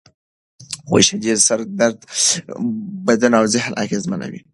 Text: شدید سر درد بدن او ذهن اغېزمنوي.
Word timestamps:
شدید 1.07 1.35
سر 1.47 1.57
درد 1.79 1.99
بدن 3.07 3.31
او 3.39 3.45
ذهن 3.53 3.73
اغېزمنوي. 3.83 4.41